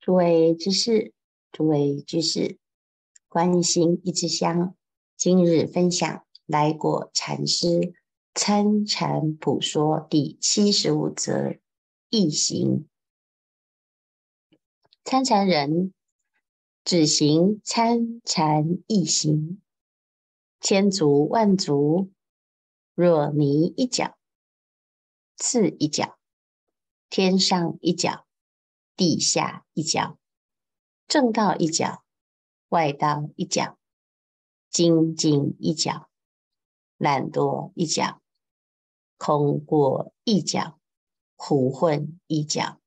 [0.00, 1.12] 诸位居士，
[1.52, 2.58] 诸位居士，
[3.28, 4.74] 观音心一支香，
[5.14, 7.92] 今日分享来果禅师
[8.32, 11.54] 参禅普说第七十五则
[12.08, 12.88] 易行。
[15.04, 15.92] 参禅人
[16.82, 19.60] 只行参禅易行，
[20.62, 22.10] 千足万足，
[22.94, 24.16] 若泥一脚，
[25.36, 26.16] 刺一脚，
[27.10, 28.24] 天上一脚。
[29.00, 30.18] 地下一脚，
[31.08, 32.04] 正道一脚，
[32.68, 33.78] 外道一脚，
[34.68, 36.10] 精进一脚，
[36.98, 38.20] 懒惰一脚，
[39.16, 40.78] 空过一脚，
[41.34, 42.78] 胡混一脚。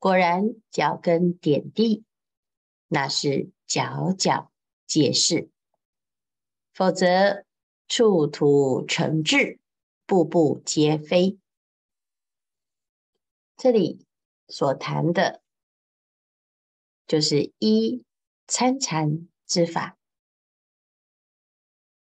[0.00, 2.02] 果然脚跟点地，
[2.88, 4.50] 那是脚脚
[4.88, 5.50] 皆是；
[6.72, 7.44] 否则
[7.86, 9.60] 处土成志，
[10.04, 11.38] 步步皆非。
[13.56, 14.04] 这里。
[14.50, 15.40] 所谈的，
[17.06, 18.04] 就是一
[18.46, 19.96] 参禅之法。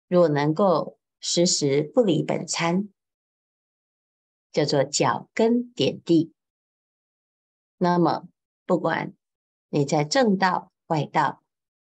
[0.07, 2.89] 若能够时时不离本参，
[4.51, 6.33] 叫做脚跟点地，
[7.77, 8.27] 那么
[8.65, 9.15] 不管
[9.69, 11.43] 你在正道、外道、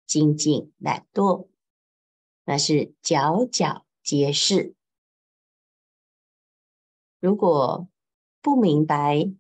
[0.05, 1.49] 精进、懒惰，
[2.45, 4.75] 那是脚脚皆是。
[7.19, 7.87] 如果
[8.41, 9.31] 不明白，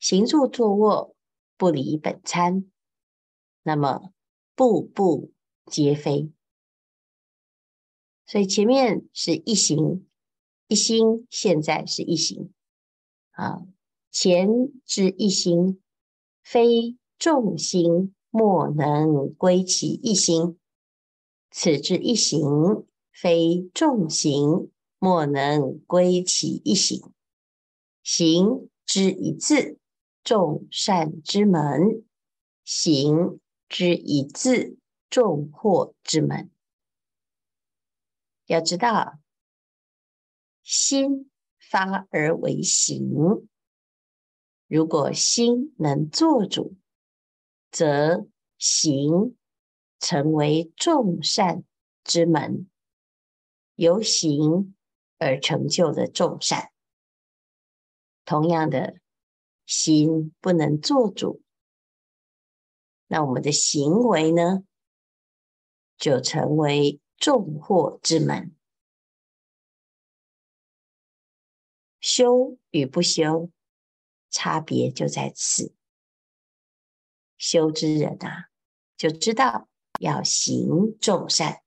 [0.00, 1.14] 行住坐卧
[1.56, 2.64] 不离本参，
[3.62, 4.12] 那么
[4.56, 5.30] 步步
[5.66, 6.32] 皆非。
[8.26, 10.06] 所以前面是一行
[10.68, 12.50] 一心，现在是一行
[13.32, 13.66] 啊。
[14.10, 14.48] 前
[14.86, 15.82] 之一心，
[16.42, 20.56] 非众心莫能归其一心；
[21.50, 27.12] 此之一行，非众行莫能归其一行。
[28.02, 29.76] 行之一字。
[30.22, 32.04] 众善之门，
[32.64, 34.76] 行之一字；
[35.08, 36.50] 众惑之门。
[38.46, 39.18] 要知道，
[40.62, 43.48] 心发而为行。
[44.66, 46.76] 如果心能做主，
[47.70, 48.26] 则
[48.58, 49.36] 行
[49.98, 51.64] 成为众善
[52.04, 52.68] 之门，
[53.74, 54.76] 由行
[55.18, 56.70] 而成就的众善。
[58.24, 59.00] 同样的。
[59.70, 61.40] 心不能做主，
[63.06, 64.64] 那我们的行为呢，
[65.96, 68.52] 就成为众惑之门。
[72.00, 73.48] 修与不修，
[74.28, 75.72] 差别就在此。
[77.38, 78.50] 修之人啊，
[78.96, 79.68] 就知道
[80.00, 81.62] 要行众善，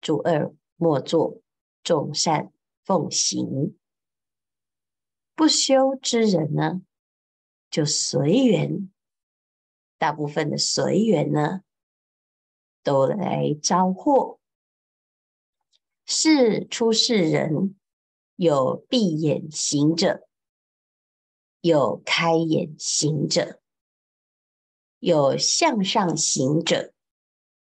[0.00, 1.42] 诸恶莫作，
[1.84, 3.78] 众善奉行。
[5.34, 6.80] 不修之人呢，
[7.72, 8.92] 就随缘，
[9.96, 11.62] 大部分的随缘呢，
[12.82, 14.38] 都来招祸。
[16.04, 17.74] 是出世人，
[18.36, 20.28] 有闭眼行者，
[21.62, 23.62] 有开眼行者，
[24.98, 26.92] 有向上行者，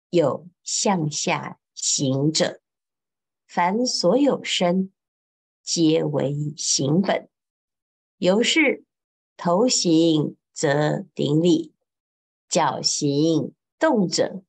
[0.09, 2.61] 有向下行者。
[3.47, 4.91] 凡所有身，
[5.61, 7.29] 皆为行本，
[8.17, 8.83] 由是。
[9.43, 11.73] 头行则顶礼，
[12.47, 14.41] 脚行动者，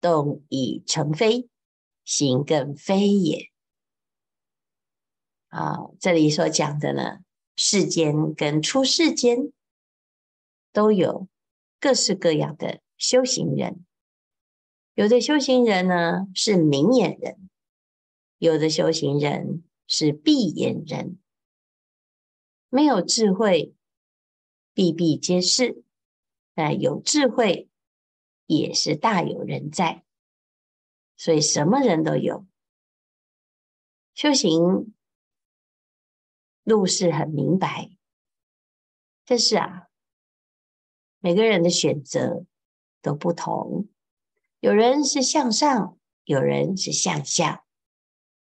[0.00, 1.48] 动已成非，
[2.04, 3.52] 行更非也。
[5.46, 7.20] 啊，这里所讲的呢，
[7.54, 9.52] 世间跟出世间
[10.72, 11.28] 都有
[11.78, 13.86] 各式各样的修行人，
[14.94, 17.48] 有的修行人呢是明眼人，
[18.38, 21.20] 有的修行人是闭眼人，
[22.70, 23.76] 没有智慧。
[24.74, 25.84] 比比皆是，
[26.54, 27.68] 但有智慧
[28.46, 30.02] 也是大有人在，
[31.14, 32.46] 所以什么人都有。
[34.14, 34.94] 修行
[36.62, 37.90] 路是很明白，
[39.26, 39.88] 但是啊，
[41.18, 42.46] 每个人的选择
[43.02, 43.88] 都不同，
[44.60, 47.66] 有人是向上，有人是向下，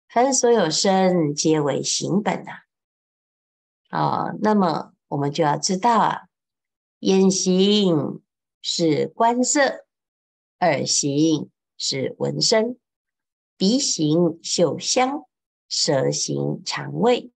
[0.08, 2.50] 凡所有身皆为行本呐、
[3.90, 4.00] 啊。
[4.00, 4.92] 啊、哦，那么。
[5.08, 6.25] 我们就要知道啊，
[7.00, 8.22] 眼行
[8.62, 9.86] 是观色，
[10.60, 12.78] 耳行是闻声，
[13.58, 15.26] 鼻行嗅香，
[15.68, 17.30] 舌行尝味，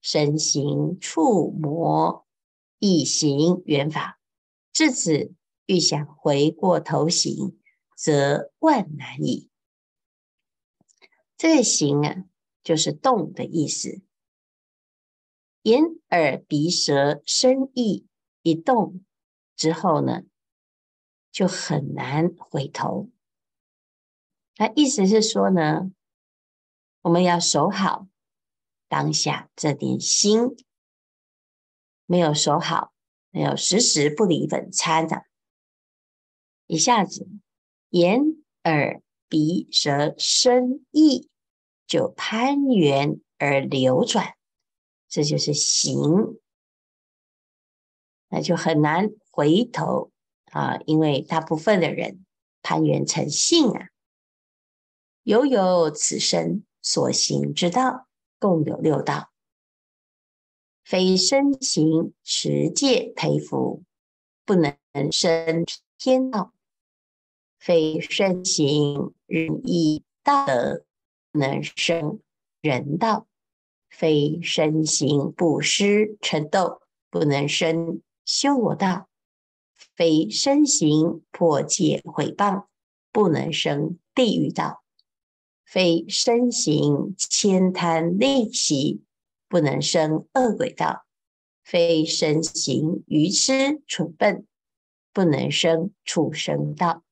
[0.00, 2.26] 身行触摸，
[2.78, 4.18] 意行缘法。
[4.72, 5.34] 至此
[5.66, 7.60] 欲想回过头行，
[7.94, 9.50] 则万难矣。
[11.36, 12.24] 这个行啊，
[12.64, 14.00] 就是动的意思。
[15.64, 18.06] 眼、耳、鼻、舌、身、意
[18.42, 19.04] 一动，
[19.56, 20.22] 之后呢，
[21.30, 23.08] 就很难回头。
[24.56, 25.90] 那意思是说呢，
[27.00, 28.06] 我们要守好
[28.88, 30.56] 当下这点心，
[32.04, 32.92] 没有守好，
[33.30, 35.24] 没有时时不离本参的，
[36.66, 37.26] 一下子
[37.88, 38.20] 眼
[38.64, 41.30] 耳鼻舌身意
[41.86, 44.36] 就攀缘而流转，
[45.08, 46.38] 这就是行，
[48.32, 50.10] 那就很难回头
[50.46, 52.24] 啊，因为大部分的人
[52.62, 53.88] 攀缘成性啊。
[55.22, 58.08] 犹有此身所行之道，
[58.38, 59.30] 共有六道，
[60.82, 63.82] 非身行持戒培福，
[64.46, 64.74] 不能
[65.12, 65.66] 生
[65.98, 66.52] 天道；
[67.58, 70.86] 非身行仁义道德，
[71.30, 72.18] 不能生
[72.62, 73.26] 人道；
[73.90, 76.80] 非身行布施成道，
[77.10, 79.08] 不能生修罗道；
[79.94, 82.66] 非身行破戒毁谤，
[83.10, 84.82] 不能生地狱道。
[85.64, 89.02] 非身行慳贪吝惜，
[89.48, 91.04] 不能生恶鬼道；
[91.62, 94.46] 非身行愚痴蠢笨，
[95.12, 97.02] 不能生畜生道。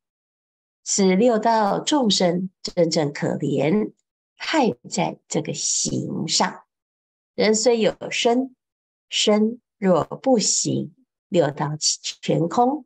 [0.83, 3.93] 此六道众生真正可怜，
[4.37, 6.65] 害在这个行上。
[7.35, 8.55] 人虽有身，
[9.09, 10.95] 身若不行，
[11.31, 12.85] 六道全空，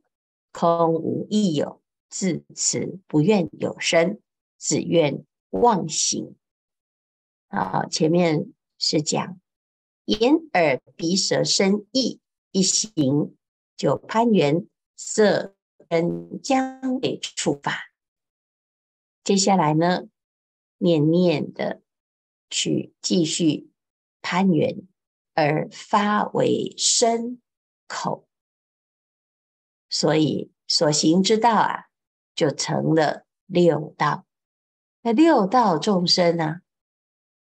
[0.52, 4.22] 空无一有，自此不愿有身，
[4.58, 5.26] 只愿。
[5.50, 6.34] 妄行
[7.46, 7.86] 啊！
[7.86, 9.40] 前面是讲
[10.06, 12.18] 眼耳鼻舌身意
[12.50, 13.36] 一行
[13.76, 15.54] 就攀缘色
[15.88, 17.92] 根将被触法。
[19.22, 20.08] 接下来呢，
[20.78, 21.82] 念念的
[22.50, 23.70] 去继续
[24.20, 24.88] 攀缘，
[25.34, 27.40] 而发为身
[27.86, 28.26] 口，
[29.94, 31.84] 所以所行之道啊，
[32.34, 34.26] 就成了六道。
[35.02, 36.62] 那六道众生呢、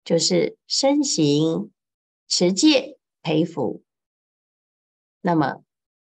[0.04, 1.74] 就是身行
[2.28, 3.84] 持戒培福，
[5.22, 5.64] 那么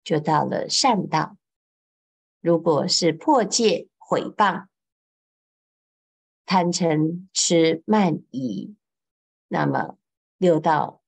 [0.03, 1.37] 就到了善道。
[2.41, 4.67] 如果是破戒毁谤、
[6.45, 8.75] 贪嗔痴慢疑，
[9.47, 9.97] 那么
[10.37, 11.01] 六道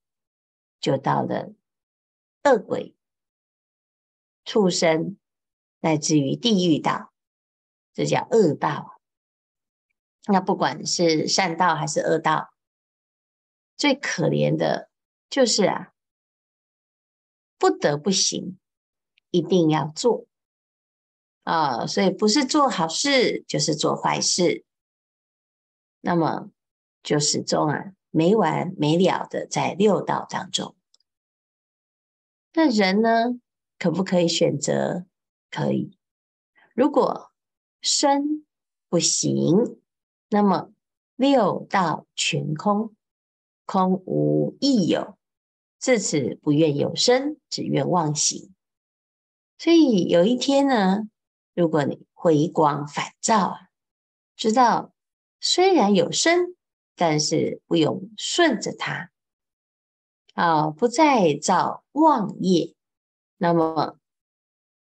[0.80, 1.54] 就到了
[2.44, 2.96] 恶鬼、
[4.46, 5.18] 畜生，
[5.86, 7.14] 乃至于地狱道，
[7.94, 9.00] 这叫恶道。
[10.26, 12.52] 那不管是善道还是恶道，
[13.78, 14.90] 最可怜的
[15.30, 15.94] 就是啊，
[17.60, 18.58] 不得不行，
[19.30, 20.26] 一定要做
[21.44, 24.66] 啊，所以不是做好事就是做坏事，
[26.02, 26.50] 那么
[27.04, 30.76] 就始终啊没完没了的在六道当中。
[32.54, 33.40] 那人呢，
[33.78, 35.06] 可不可以选择？
[35.56, 35.98] 可以，
[36.74, 37.32] 如果
[37.82, 38.46] 身
[38.90, 39.80] 不行。
[40.28, 40.72] 那么
[41.16, 42.94] 六道全空，
[43.66, 45.18] 空无亦有，
[45.78, 48.54] 自此不愿有身，只愿妄行。
[49.58, 51.08] 所以有一天呢，
[51.54, 53.70] 如果你回光返照啊，
[54.36, 54.94] 知道
[55.40, 56.58] 虽然有身，
[56.96, 59.12] 但是不用顺着它
[60.34, 62.76] 啊，不再造妄业，
[63.38, 64.00] 那么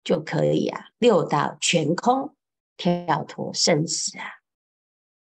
[0.04, 2.36] 就可以啊，六道全空，
[2.78, 4.26] 跳脱生死啊。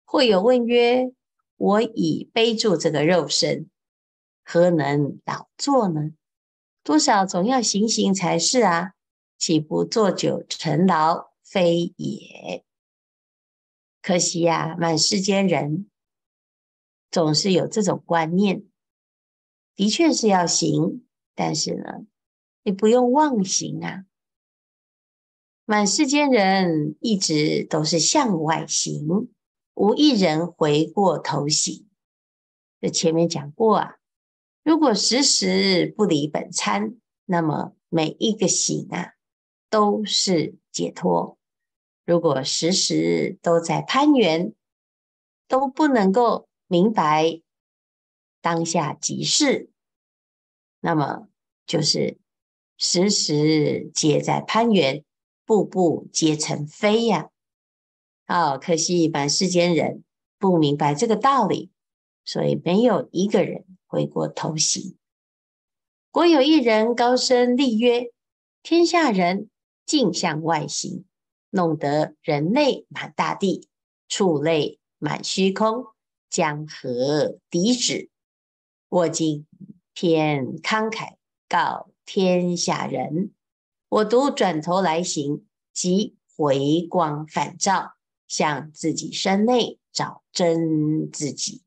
[0.05, 1.13] 会有问曰
[1.57, 3.71] ：“我已背住这个肉身，
[4.45, 6.13] 何能老坐呢？
[6.83, 8.95] 多少总要行行才是啊！
[9.39, 11.33] 岂不坐久成劳？
[11.43, 12.65] 非也。
[14.01, 15.91] 可惜呀、啊，满世间人
[17.11, 18.65] 总是有这种观念，
[19.77, 22.07] 的确是要行，但是呢，
[22.63, 24.07] 你不用妄行啊。
[25.65, 29.29] 满世间人一直都是向外行。”
[29.75, 31.89] 无一人回过头行，
[32.83, 33.97] 这前面讲过啊。
[34.63, 39.15] 如果时时不离本参，那么每一个行啊
[39.71, 41.39] 都是解脱；
[42.05, 44.53] 如果时时都在攀缘，
[45.49, 47.41] 都不能够明白
[48.43, 49.71] 当下即是，
[50.81, 51.29] 那么
[51.67, 52.19] 就是
[52.77, 55.03] 时时皆在攀缘，
[55.53, 57.29] 步步皆成非呀。
[58.27, 60.03] 哦，可惜满世间人
[60.39, 61.71] 不明白这个道理，
[62.25, 64.97] 所以没有一个人回过头行。
[66.11, 68.13] 国有一人高声立曰
[68.65, 69.51] ：“天下人
[69.85, 71.05] 尽向外行，
[71.51, 73.69] 弄得人类满大地，
[74.09, 75.85] 畜类满虚空，
[76.31, 78.09] 将何抵止？
[78.89, 79.47] 我今
[79.93, 81.17] 天慷慨
[81.47, 83.33] 告天下人：
[83.93, 87.93] 我独转头来行，即回光返照，
[88.27, 91.63] 向自己身内找真自己。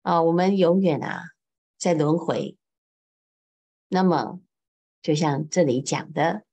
[0.00, 1.32] 啊，我们永远啊
[1.76, 2.56] 在轮回。
[3.88, 4.40] 那么，
[5.02, 6.44] 就像这里讲的，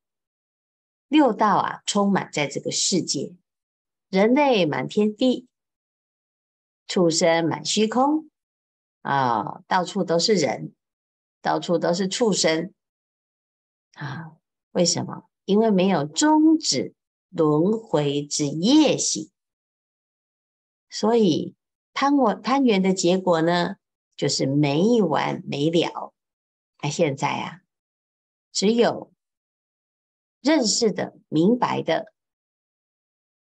[1.07, 3.33] 六道啊充满在这个世界，
[4.09, 5.47] 人类满天地，
[6.85, 8.29] 畜生满虚空，
[9.03, 10.73] 啊，到处都是人，
[11.41, 12.73] 到处都是畜生，
[13.99, 14.31] 啊，
[14.71, 15.29] 为什么？
[15.45, 16.93] 因为没有终止
[17.29, 19.29] 轮回之业行，
[20.89, 21.55] 所以。
[21.91, 23.75] 贪我贪缘的结果呢，
[24.15, 26.13] 就是没完没了。
[26.81, 27.61] 那现在啊，
[28.53, 29.11] 只有
[30.39, 32.13] 认识的、明白的，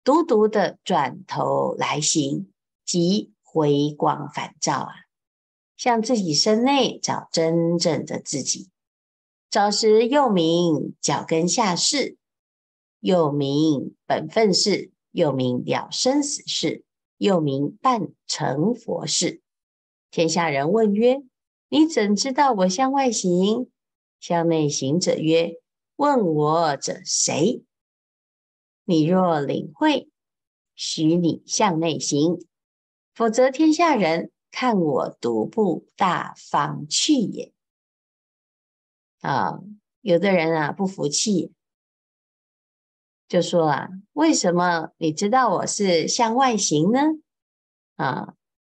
[0.01, 2.53] 独独的转头来行，
[2.85, 4.93] 即回光返照啊，
[5.75, 8.69] 向自己身内找真正的自己。
[9.49, 12.17] 早时又名脚跟下识，
[12.99, 16.83] 又名本分事，又名了生死事。
[17.19, 19.41] 又名半成佛事。
[20.11, 21.23] 天下人问曰
[21.67, 23.71] ：“你怎知道我向外行？
[24.19, 25.55] 向内行者曰：
[25.95, 27.63] 问我者谁？
[28.85, 30.11] 你若领会，
[30.75, 32.37] 许你向内行；
[33.15, 37.51] 否则，天下人看我独步大方去也。”
[39.21, 39.59] 啊，
[40.01, 41.53] 有的人啊不服气，
[43.27, 43.89] 就说啊。
[44.13, 46.99] 为什么你知道我是向外行呢？
[47.95, 48.33] 啊，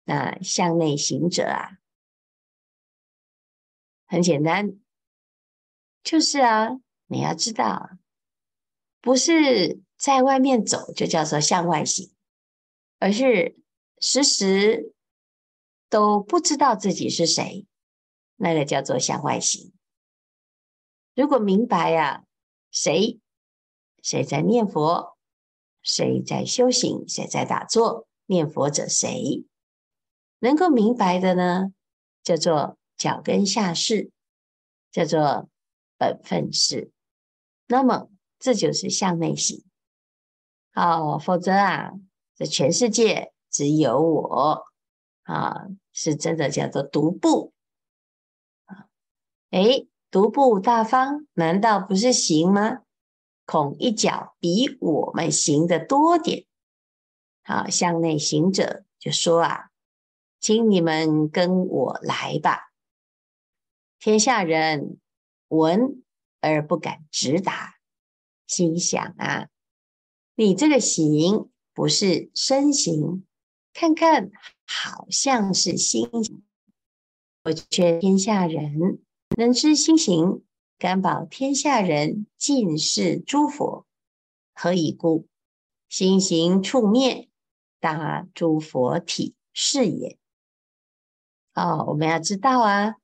[0.04, 1.78] 那向内行者啊，
[4.06, 4.80] 很简单，
[6.02, 6.70] 就是啊，
[7.06, 7.90] 你要知道，
[9.00, 12.12] 不是在外面走就叫做向外行，
[12.98, 13.56] 而是
[14.00, 14.92] 时时
[15.88, 17.66] 都不知道自己是谁，
[18.36, 19.72] 那个叫做向外行。
[21.18, 22.24] 如果明白呀，
[22.70, 23.18] 谁
[24.00, 25.18] 谁在念佛。
[25.82, 27.08] 谁在修行？
[27.08, 28.06] 谁在打坐？
[28.26, 29.44] 念佛者谁？
[30.38, 31.72] 能够明白的呢？
[32.22, 34.12] 叫做脚跟下识，
[34.92, 35.48] 叫做
[35.96, 36.92] 本分识。
[37.66, 38.08] 那么
[38.38, 39.64] 这就是向内行。
[40.74, 41.94] 哦，否则啊，
[42.36, 44.66] 这全世界只有我
[45.22, 47.52] 啊，是真的叫做独步
[48.66, 48.86] 啊。
[49.50, 52.82] 诶，独步大方，难道不是行吗？
[53.44, 56.44] 孔一脚比我们行的多点，
[57.42, 59.70] 好，向内行者就说啊，
[60.40, 62.72] 请你们跟我来吧。
[63.98, 64.98] 天下人
[65.48, 66.02] 闻
[66.40, 67.76] 而不敢直答，
[68.46, 69.48] 心想啊，
[70.34, 73.26] 你这个行不是身行，
[73.72, 74.30] 看看
[74.66, 76.42] 好像是心行，
[77.44, 79.02] 我劝天下人
[79.38, 80.42] 能知心行。
[80.78, 83.86] 敢保天下人尽是诸佛，
[84.52, 85.28] 何以故？
[85.88, 87.28] 心行处灭，
[87.78, 90.18] 达诸佛体是也。
[91.54, 92.96] 哦，我们要知道啊，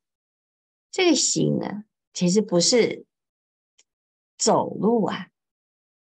[0.90, 3.06] 这个行啊，其实不是
[4.36, 5.28] 走路啊。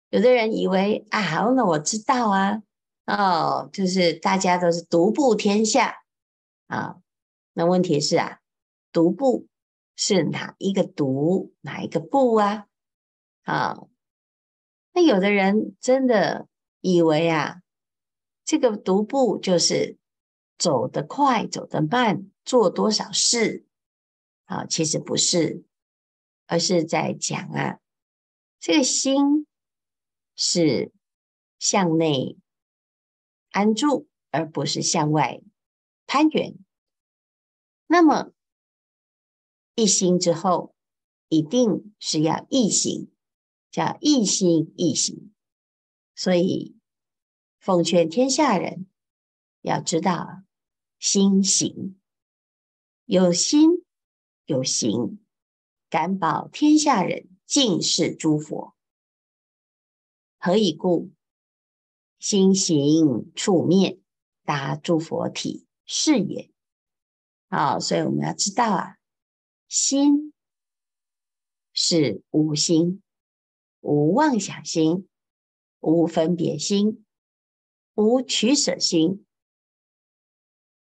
[0.09, 2.63] 有的人以为啊，好，那我知道啊，
[3.05, 6.03] 哦，就是大家都是独步天下
[6.67, 7.01] 啊。
[7.51, 8.39] 那问题是啊，
[8.93, 9.47] 独步。
[10.03, 12.65] 是哪一个独，哪一个步啊？
[13.43, 13.77] 啊，
[14.93, 16.47] 那有的人真的
[16.79, 17.61] 以为啊，
[18.43, 19.99] 这个独步就是
[20.57, 23.67] 走得快，走得慢，做多少事
[24.45, 24.65] 啊？
[24.65, 25.63] 其实不是，
[26.47, 27.79] 而是在讲啊，
[28.59, 29.45] 这个心
[30.35, 30.91] 是
[31.59, 32.39] 向内
[33.51, 35.41] 安住，而不是向外
[36.07, 36.55] 攀缘。
[37.85, 38.31] 那么。
[39.81, 40.75] 一心之后，
[41.27, 43.11] 一定是要一行，
[43.71, 45.33] 叫一心一行。
[46.13, 46.77] 所以
[47.57, 48.85] 奉劝天下人
[49.61, 50.43] 要知道
[50.99, 51.99] 心行，
[53.05, 53.83] 有心
[54.45, 55.19] 有行，
[55.89, 58.75] 敢保天下人尽是诸佛。
[60.37, 61.11] 何以故？
[62.19, 63.99] 心行处灭，
[64.43, 66.51] 达诸佛体是也。
[67.49, 69.00] 好，所以我们要知道啊。
[69.71, 70.33] 心
[71.71, 73.01] 是无心，
[73.79, 75.07] 无妄想心，
[75.79, 77.05] 无分别心，
[77.93, 79.25] 无取舍心。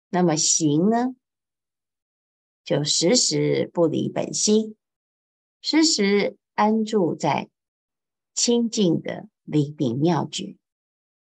[0.08, 1.18] 那么行呢，
[2.64, 4.78] 就时时不离本心，
[5.60, 7.50] 时时安住在
[8.34, 10.56] 清净的灵明妙觉，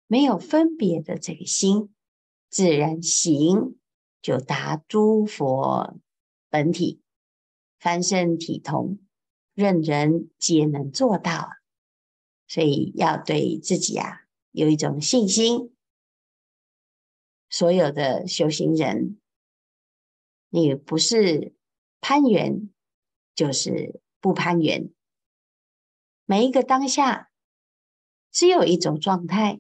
[0.07, 1.93] 没有分别的这个心，
[2.49, 3.79] 自然行
[4.19, 5.99] 就达诸佛
[6.49, 7.00] 本体。
[7.81, 8.99] 凡圣体同，
[9.55, 11.49] 任人皆能做到，
[12.47, 14.21] 所以要对自己啊
[14.51, 15.75] 有一种信心。
[17.49, 19.19] 所有的修行人，
[20.49, 21.55] 你不是
[21.99, 22.69] 攀缘，
[23.33, 24.93] 就是不攀缘。
[26.25, 27.31] 每一个当下，
[28.29, 29.59] 只有一种状态，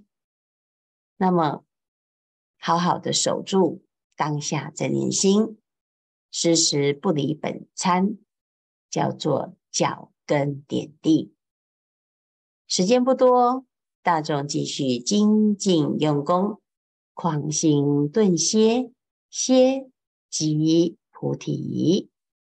[1.17, 1.65] 那么
[2.59, 3.83] 好好的守住
[4.15, 5.59] 当下这念心，
[6.31, 8.17] 时时不离本餐，
[8.89, 11.33] 叫做脚跟点地。
[12.67, 13.65] 时间不多，
[14.01, 16.61] 大众继续精进用功。
[17.13, 18.91] 狂行顿歇，
[19.29, 19.89] 歇
[20.29, 22.10] 即菩提。